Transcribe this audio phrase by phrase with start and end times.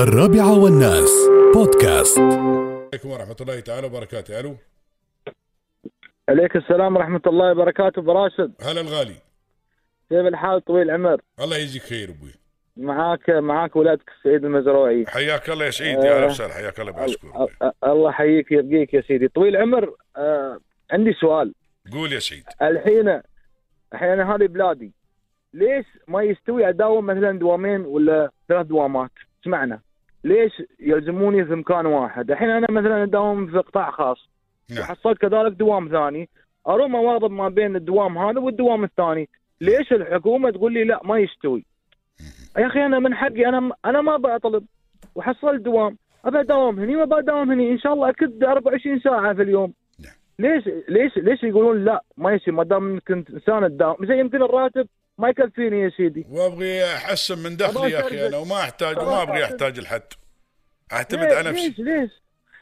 [0.00, 1.10] الرابعة والناس.
[1.54, 2.18] بودكاست.
[2.18, 4.40] عليكم ورحمة الله تعالى وبركاته.
[4.40, 4.56] ألو.
[6.28, 9.14] عليك السلام ورحمة الله وبركاته براشد هلا الغالي.
[10.08, 12.32] كيف الحال طويل العمر؟ الله يجزيك خير أبوي.
[12.76, 15.04] معاك معاك ولادك السعيد المزروعي.
[15.08, 19.28] حياك الله يا سعيد يا أهلا وسهلا حياك الله أ- الله يحييك يرقيك يا سيدي.
[19.28, 20.58] طويل العمر آه
[20.90, 21.54] عندي سؤال.
[21.92, 23.20] قول يا سعيد الحين
[23.92, 24.92] الحين هذه بلادي.
[25.54, 29.10] ليش ما يستوي اداوم مثلا دوامين ولا ثلاث دوامات؟
[29.44, 29.80] سمعنا
[30.24, 34.30] ليش يلزموني في مكان واحد؟ الحين أنا مثلا أداوم في قطاع خاص.
[34.70, 34.80] نعم.
[34.80, 36.28] وحصلت كذلك دوام ثاني.
[36.68, 39.28] أروم أواظب ما بين الدوام هذا والدوام الثاني.
[39.60, 41.64] ليش الحكومة تقول لي لا ما يستوي؟
[42.58, 44.64] يا أخي أنا من حقي أنا أنا ما بطلب
[45.14, 45.96] وحصلت دوام.
[46.24, 47.72] أبى أداوم هني وأبى أداوم هني.
[47.72, 49.72] إن شاء الله أكد 24 ساعة في اليوم.
[50.00, 50.12] نعم.
[50.38, 53.96] ليش ليش ليش يقولون لا ما يصير؟ ما دام انك إنسان تداوم.
[54.06, 54.88] زي يمكن الراتب
[55.20, 56.26] ما يكفيني يا سيدي.
[56.28, 60.02] وابغي احسن من دخلي يا أخي أنا وما احتاج وما أبغي أحتاج لحد
[60.92, 61.82] أعتمد ليش على ليش نفسي.
[61.82, 62.10] ليش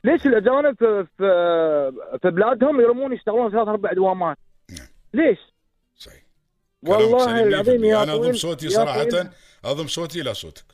[0.05, 1.29] ليش الاجانب في في,
[2.23, 4.37] في بلادهم يرمون يشتغلون ثلاث أربع دوامات
[4.71, 4.89] نعم.
[5.15, 5.39] ليش؟
[5.97, 6.23] صحيح.
[6.83, 7.85] والله العظيم 100%.
[7.85, 9.07] يا أنا أضم صوتي صراحة.
[9.65, 10.65] أضم صوتي إلى صوتك.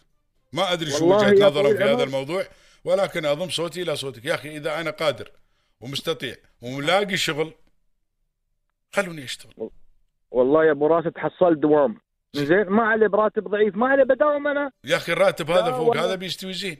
[0.52, 2.02] ما أدري شو وجهة نظرهم في هذا.
[2.02, 2.44] الموضوع
[2.84, 4.24] ولكن أضم صوتي إلى صوتك.
[4.24, 5.30] يا أخي إذا أنا قادر
[5.80, 7.54] ومستطيع وملاقي شغل
[8.92, 9.70] خلوني أشتغل.
[10.34, 11.96] والله يا أبو راشد حصلت دوام
[12.36, 16.04] زين ما علي براتب ضعيف ما علي بداوم أنا يا أخي الراتب هذا فوق والله.
[16.04, 16.76] هذا بيستوي زين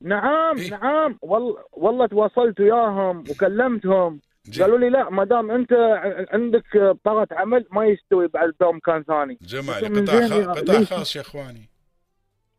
[0.00, 4.62] نعم إيه؟ نعم والله والله تواصلت وياهم وكلمتهم زين.
[4.64, 5.72] قالوا لي لا ما دام أنت
[6.32, 10.40] عندك بطاقه عمل ما يستوي بعد تداوم مكان ثاني جمالي قطاع زين خا...
[10.40, 11.68] يا- قطاع؟ خاص يا إخواني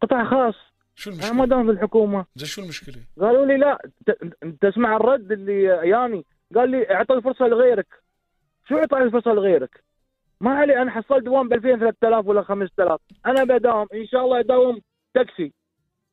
[0.01, 0.55] قطاع خاص
[0.95, 5.31] شو المشكلة؟ ما دام في الحكومة زين شو المشكلة؟ قالوا لي لا ت- تسمع الرد
[5.31, 7.87] اللي ياني قال لي اعطي الفرصة لغيرك
[8.69, 9.83] شو اعطي الفرصة لغيرك؟
[10.41, 13.87] ما علي أنا حصلت دوام ب 2000 3000 ولا 5000 أنا بداوم.
[13.93, 14.81] إن شاء الله اداوم
[15.13, 15.53] تاكسي.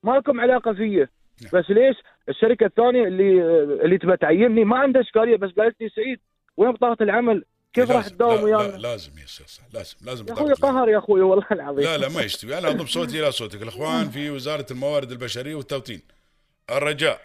[0.03, 1.11] ما لكم علاقة فيه
[1.43, 1.51] نعم.
[1.53, 1.97] بس ليش؟
[2.29, 3.43] الشركة الثانية اللي
[3.85, 6.21] اللي تبى تعيني ما عندها إشكالية بس قالت لي سعيد
[6.57, 10.33] وين بطاقة العمل؟ كيف راح تداوم ويانا؟ لا لازم يا أستاذ صح لازم لازم يا
[10.33, 10.53] أخوي.
[10.53, 11.85] قهر يا أخوي والله العظيم.
[11.85, 13.63] لا لا ما يستوي أنا أضم صوتي إلى صوتك.
[13.63, 16.03] الإخوان في وزارة الموارد البشرية والتوطين.
[16.71, 17.21] الرجاء.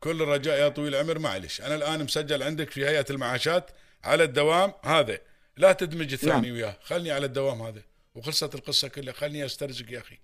[0.00, 1.60] كل الرجاء يا طويل العمر معلش.
[1.60, 3.70] أنا الآن مسجل عندك في هيئة المعاشات
[4.04, 5.18] على الدوام هذا.
[5.56, 6.76] لا تدمج الثاني وياه.
[6.82, 7.82] خلني على الدوام هذا.
[8.14, 9.12] وخلصت القصة كلها.
[9.12, 10.18] خلني أسترزق يا أخي.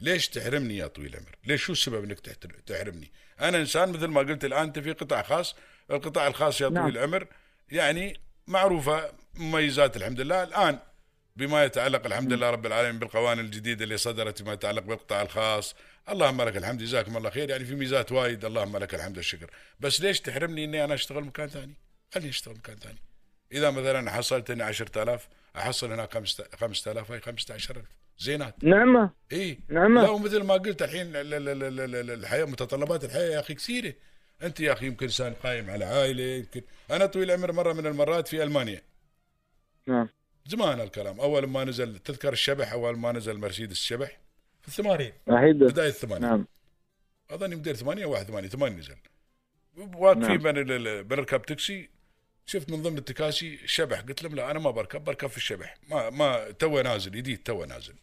[0.00, 4.44] ليش تحرمني يا طويل العمر؟ ليش؟ شو السبب تحتر- تحرمني؟ أنا إنسان مثل ما قلت
[4.44, 5.54] الآن أنت في قطاع خاص،
[5.90, 6.82] القطاع الخاص يا نعم.
[6.82, 7.26] طويل العمر
[7.68, 10.42] يعني معروفة مميزات الحمد لله.
[10.42, 10.78] الآن
[11.36, 15.74] بما يتعلق الحمد لله رب العالمين بالقوانين الجديدة اللي صدرت فيما يتعلق بالقطاع الخاص،
[16.08, 16.82] اللهم لك الحمد.
[16.82, 17.50] جزاكم الله خير.
[17.50, 18.44] يعني في ميزات وايد.
[18.44, 21.74] اللهم لك الحمد والشكر، بس ليش تحرمني إني أنا أشتغل مكان ثاني؟
[22.14, 22.98] خليني أشتغل مكان ثاني.
[23.52, 26.12] إذا مثلا حصلت اني 10000 أحصل هناك
[26.56, 27.84] 5000 هاي 15000
[28.18, 28.64] زينات.
[28.64, 29.10] نعمة.
[29.32, 29.58] إي.
[29.68, 29.98] نعم.
[29.98, 33.54] لا ومثل ما قلت الحين ال- ال- ال- ال- ال- الحياة متطلبات الحياة يا أخي
[33.54, 33.94] كثيرة.
[34.42, 36.62] أنت يا أخي يمكن إنسان قايم على عائلة يمكن.
[36.90, 38.82] أنا طويل العمر مرة من المرات في ألمانيا.
[39.86, 40.08] نعم.
[40.46, 41.20] زمان الكلام.
[41.20, 44.18] أول ما نزل تذكر الشبح أول ما نزل مرسيدس الشبح
[44.62, 45.12] في الثمانين.
[45.26, 46.28] بداية الثمانين.
[46.28, 46.46] نعم.
[47.32, 48.48] موديل ثمانية واحد ثمانية.
[48.48, 48.96] ثمانية نزل.
[49.76, 51.02] واقفين نعم.
[51.02, 51.90] بنركب تاكسي
[52.46, 55.76] شفت من ضمن التكاسي الشبح قلت لهم لا أنا ما بركب بركب في الشبح.
[55.90, 57.94] ما ما تو نازل جديد تو نازل.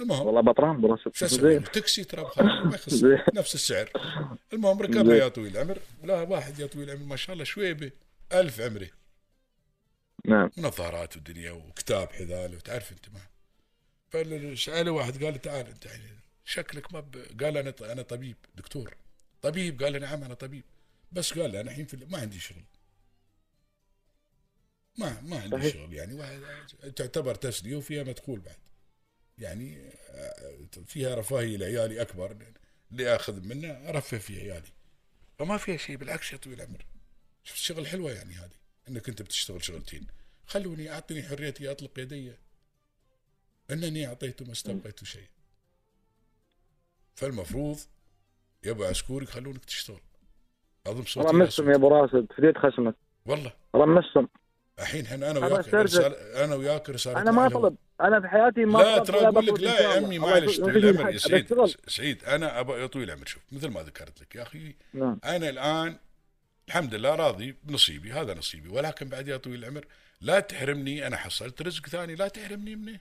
[0.00, 0.26] المهم.
[0.26, 1.16] والله بطران براسك.
[1.16, 2.22] شو أسوي؟ زين تاكسي ترى
[2.64, 3.04] ما يخص.
[3.34, 3.90] نفس السعر.
[4.52, 5.22] المهم ركبنا زين.
[5.22, 5.78] يا طويل العمر.
[6.04, 7.90] لا واحد يا طويل العمر ما شاء الله شويبة
[8.32, 8.88] ألف عمره
[10.24, 10.50] نعم.
[10.58, 13.20] ونظارات ودنيا وكتاب حذاء وتعرف أنت ما.
[14.10, 17.16] فسأله واحد قال تعال أنت يعني شكلك ما ب...
[17.42, 18.94] قال أنا أنا طبيب دكتور.
[19.42, 20.64] طبيب قال نعم أنا طبيب.
[21.12, 21.96] بس قال أنا الحين في...
[22.10, 22.64] ما عندي شغل.
[24.98, 25.74] ما ما عندي صحيح.
[25.74, 26.40] شغل يعني واحد
[26.96, 28.56] تعتبر تسلية وفيها مدخول بعد.
[29.38, 32.36] يعني آه، فيها رفاهية لعيالي أكبر
[32.92, 34.68] اللي أخذ منه ارفه في عيالي.
[35.38, 36.86] فما فيها شيء بالعكس يا طويل العمر
[37.44, 38.50] شفت شغل حلوة يعني هذه
[38.88, 40.06] إنك أنت بتشتغل شغلتين.
[40.46, 42.32] خلوني اعطني حريتي أطلق يدي.
[43.70, 45.28] إنني اعطيت ما استبقيت شيء.
[47.14, 47.78] فالمفروض
[48.64, 50.00] يا ابو عسكوري يخلونك تشتغل.
[50.86, 51.76] اضم صوتي إلى رمستم يا.
[51.76, 52.94] أبو راشد فديت خشمك.
[53.26, 53.52] والله.
[53.74, 54.26] رمستم.
[54.80, 55.74] الحين إحنا أنا وياك.
[55.74, 57.46] رسالة أنا وياك رسالة أنا ما.
[57.46, 59.88] اطلب أنا في حياتي ما لا ترى أقول لك لا يا.
[59.96, 61.18] عمي معلش طويل العمر يا.
[61.18, 61.54] سعيد.
[61.88, 65.48] سعيد أنا ابى يا طويل العمر شوف مثل ما ذكرت لك يا أخي نعم أنا
[65.48, 65.96] الآن
[66.68, 69.84] الحمد لله راضي بنصيبي هذا نصيبي ولكن بعد يا طويل العمر
[70.20, 72.98] لا تحرمني أنا حصلت رزق ثاني لا تحرمني منه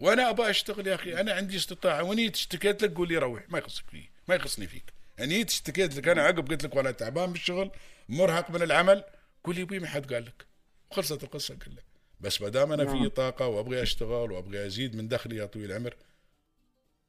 [0.00, 3.58] وأنا ابى أشتغل يا أخي أنا عندي استطاعة ونيت اشتكيت لك قول لي روح ما
[3.58, 7.70] يخصك فيه ما يخصني فيك انيت اشتكيت لك أنا عقب قلت لك وأنا تعبان بالشغل
[8.08, 9.04] مرهق من العمل
[9.44, 10.46] قول لي أبوي ما حد قال لك
[10.90, 11.84] وخلصت القصة كلها.
[12.20, 13.08] بس ما دام أنا في نعم.
[13.08, 15.96] طاقة وأبغي أشتغل وأبغي أزيد من دخلي يا طويل العمر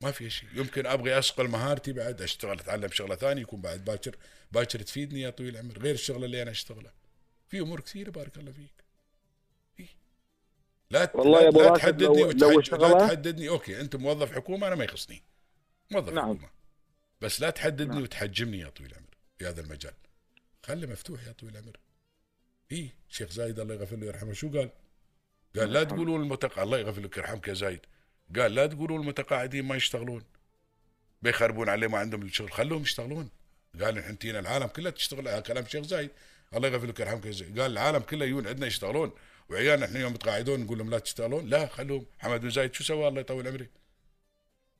[0.02, 0.50] ما في شيء.
[0.54, 4.16] يمكن أبغي اصقل مهارتي بعد أشتغل أتعلم شغلة ثانية يكون بعد باكر
[4.52, 6.94] باكر تفيدني يا طويل العمر غير الشغلة اللي أنا أشتغلها.
[7.48, 8.84] في أمور كثيرة بارك الله فيك.
[9.80, 9.88] إيه.
[10.92, 12.42] لا والله لا, يا أبو لا تحددني لو- لو وتحج...
[12.44, 13.50] لا اشتغلها- تحددني.
[13.50, 15.24] okay أنت موظف حكومة أنا ما يخصني.
[15.92, 16.26] موظف نعم.
[16.36, 16.50] حكومة.
[17.22, 18.04] بس لا تحددني نعم.
[18.04, 19.94] وتحجمني يا طويل العمر في هذا المجال.
[20.66, 21.78] خلي مفتوح يا طويل العمر.
[22.72, 24.70] اي شيخ زايد الله يغفر له ويرحمه شو قال؟
[25.56, 27.86] قال لا تقولوا المتق الله يغفر لك يرحمك يا زايد.
[28.36, 30.24] قال لا تقولوا المتقاعدين ما يشتغلون.
[31.22, 33.30] بيخربون عليه ما عندهم الشغل خلوهم يشتغلون.
[33.82, 36.12] قال نحن تينا العالم كله تشتغل هذا كلام شيخ زايد.
[36.56, 37.60] الله يغفر لك يرحمك يا زايد.
[37.60, 39.12] قال العالم كله يجون عندنا يشتغلون.
[39.50, 41.50] وعيالنا إحنا يوم متقاعدون نقول لهم لا تشتغلون.
[41.50, 42.06] لا خلوهم.
[42.20, 43.68] محمد بن زايد شو سوى؟ الله يطول عمره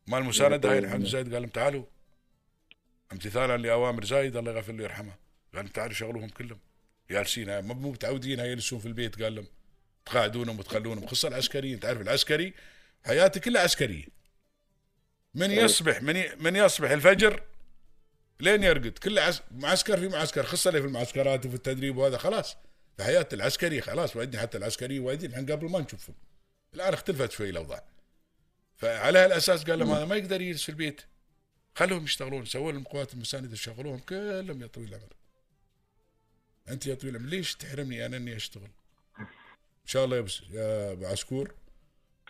[0.08, 1.86] مال المساندة هاي؟ محمد بن زايد قال لهم تعالوا.
[3.12, 5.14] امتثالا لأوامر زايد الله يغفر له ويرحمه.
[5.56, 6.60] قال تعالوا شغلوهم كلهم.
[7.12, 9.48] جالسين مو متعودين هاي يجلسون في البيت قال لهم
[10.06, 11.80] تقاعدونهم وتخلونهم خصوصا العسكريين.
[11.80, 12.54] تعرف العسكري؟
[13.06, 14.06] حياته كلها عسكرية.
[15.34, 16.36] من يصبح من ي...
[16.36, 17.44] من يصبح الفجر
[18.40, 18.98] لين يرقد.
[18.98, 19.42] كله عس...
[19.52, 22.58] معسكر في معسكر اللي في المعسكرات وفي التدريب وهذا خلاص.
[22.98, 24.16] في حياه العسكري خلاص.
[24.16, 26.16] وعندنا حتى العسكري وايدين الحين قبل ما نشوفهم.
[26.74, 27.84] الآن اختلفت شوي الأوضاع.
[28.78, 31.02] فعلى هالأساس قال لهم هذا ما يقدر يجلس في البيت.
[31.76, 35.19] خلوهم يشتغلون سووا لهم قوات المساندة شغلوهم كلهم يا طويل العمر
[36.70, 38.64] أنت يا طويل العمر ليش تحرمني أنا إني أشتغل؟
[39.20, 41.52] إن شاء الله يا, بس يا ابو عسكور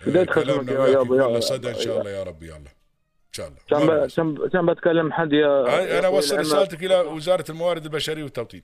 [0.08, 2.56] بديت خدمتك يا له يا- صدى إن شاء الله يا رب يلا.
[2.58, 3.58] إن شاء الله.
[3.70, 4.08] كان.
[4.08, 6.40] كان كان بتكلم حد يا أنا اوصل.
[6.40, 8.64] رسالتك إلى وزارة الموارد البشرية والتوطين.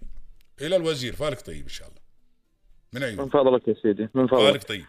[0.62, 2.00] إلى الوزير فالك طيب إن شاء الله.
[2.94, 4.51] من من عيونك فضلك يا سيدي من فضلك.
[4.51, 4.86] فالك طيب.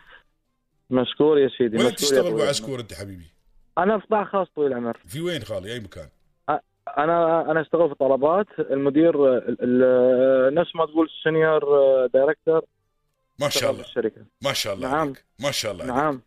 [0.91, 2.43] مشكور يا سيدي وين تشتغل ابو.
[2.43, 3.27] عسكور أنت حبيبي؟
[3.79, 6.09] أنا في قطاع خاص طويل العمر في وين خالي؟ أي مكان؟
[6.99, 8.47] أنا أنا أشتغل في طلبات.
[8.59, 11.63] المدير ال- ال- نفس ما تقول senior
[12.07, 12.63] director
[13.41, 13.81] ما شاء الله.
[13.83, 14.21] الشركة.
[14.45, 14.99] ما شاء الله نعم.
[15.01, 15.25] عليك.
[15.41, 15.97] ما شاء الله عليك.
[15.97, 16.21] نعم.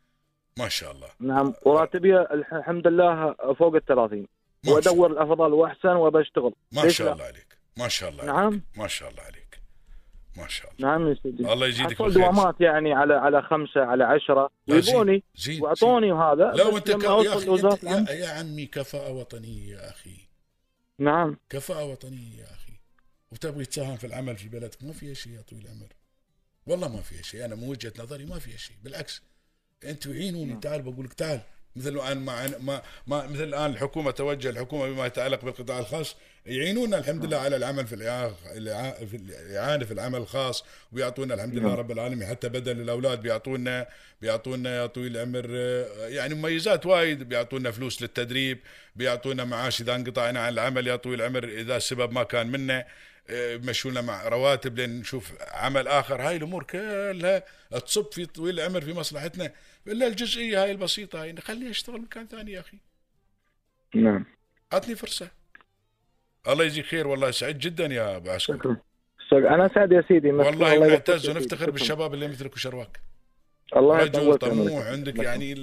[0.60, 1.08] ما شاء الله.
[1.20, 1.54] نعم.
[1.66, 7.14] وراتبي الح- الحمد لله فوق ال 30 ما شاء, وأدور الأفضل وأحسن وبشتغل ما شاء؟
[7.14, 7.24] الله.
[7.26, 7.58] عليك.
[7.78, 8.36] ما شاء الله عليك.
[8.36, 9.60] نعم ما شاء الله عليك.
[10.38, 10.90] ما شاء الله.
[10.92, 11.54] نعم يا سيدي.
[11.54, 12.24] الله يزيدك حصل بالخير.
[12.24, 14.50] دوامات يعني على على خمسة على عشرة.
[14.68, 15.22] زين.
[15.62, 16.90] وأعطوني وهذا لا وانت.
[16.90, 20.29] يا أخي يا, يا عمي كفاءة وطنية يا أخي.
[21.00, 21.38] نعم.
[21.50, 22.74] كفاءة وطنية يا أخي.
[23.32, 25.94] وتبغي تساهم في العمل في بلدك؟ ما فيها شيء يا طويل العمر.
[26.66, 27.46] والله ما فيها شيء.
[27.46, 28.78] أنا من وجهة نظري ما فيها شيء.
[28.84, 29.22] بالعكس
[29.84, 30.56] أنتوا عينوني.
[30.60, 31.42] تعال بقول لك تعال.
[31.76, 36.98] مثل الآن ما, ما, ما مثل الآن الحكومة توجه الحكومة بما يتعلق بالقطاع الخاص يعينونا
[36.98, 42.50] الحمد لله على العمل في الإعانة في العمل الخاص وبيعطونا الحمد لله رب العالمين حتى
[42.50, 43.88] بدل الأولاد بيعطونا
[44.22, 48.60] بيعطونا يا طويل العمر آه، يعني مميزات وايد بيعطونا فلوس للتدريب
[48.96, 52.86] بيعطونا معاش إذا انقطعنا عن العمل يا طويل العمر إذا السبب ما كان منا
[53.30, 56.22] آه، يمشونا مع رواتب لين نشوف عمل آخر.
[56.22, 57.44] هاي الأمور كلها
[57.86, 59.52] تصب في طويل العمر في مصلحتنا.
[59.88, 62.78] إلا الجزئية هاي البسيطة هاي خليني اشتغل مكان ثاني يا أخي.
[63.96, 64.26] نعم.
[64.74, 65.28] اعطني فرصة.
[66.48, 68.58] الله يجزيك خير والله سعيد جدا يا أبو عسكر.
[68.58, 68.78] شكرا.
[69.28, 69.56] شكرا.
[69.56, 70.32] أنا سعد يا سيدي.
[70.32, 71.30] والله سيدي.
[71.30, 71.72] ونفتخر.
[71.72, 73.00] بالشباب اللي مثلك وشرواك.
[73.76, 74.86] الله رجل طموح.
[74.86, 75.24] عندك شكراً.
[75.24, 75.56] يعني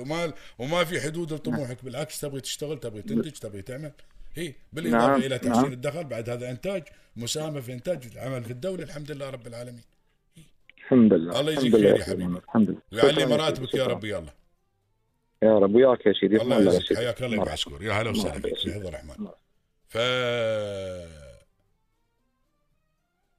[0.00, 1.84] وما وما في حدود لطموحك.
[1.84, 3.92] بالعكس تبغي تشتغل تبغي تنتج تبغي تعمل.
[4.34, 5.72] هي بالاضافة نعم، إلى تحسين نعم.
[5.72, 6.82] الدخل بعد هذا إنتاج
[7.16, 9.82] مساهمة في إنتاج العمل في الدولة الحمد لله رب العالمين
[10.78, 12.04] الحمد لله الله يجزيك خير يا.
[12.04, 12.38] حبيبي.
[12.38, 13.74] الحمد لله ويعلي مراتبك.
[13.74, 13.86] يا.
[13.86, 14.32] رب يلا
[15.42, 17.52] يا رب وياك يا سيدي الله يعزك حياك الله يا.
[17.52, 19.28] عسكر يا هلا وسهلا فيك حفظ الرحمن.
[19.88, 19.98] ف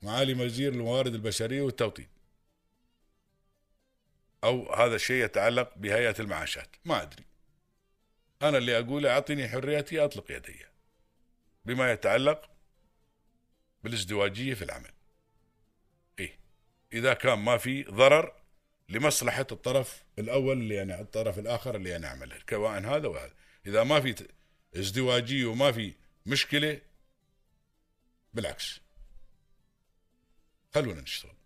[0.02, 2.08] معالي وزير الموارد البشرية والتوطين
[4.44, 7.24] أو هذا الشيء يتعلق بهيئة المعاشات ما أدري
[8.42, 10.56] أنا اللي أقوله اعطيني حريتي أطلق يدي
[11.70, 12.50] بما يتعلق
[13.84, 14.92] بالازدواجية في العمل.
[16.20, 16.40] إيه
[16.94, 18.34] إذا كان ما في ضرر
[18.90, 23.34] لمصلحة الطرف الأول اللي أنا الطرف الآخر اللي أنا اعمله سواء هذا وهذا
[23.66, 24.28] إذا ما في
[24.76, 25.94] ازدواجية وما في
[26.26, 26.82] مشكلة
[28.34, 28.80] بالعكس.
[30.76, 31.39] خلونا نشتغل.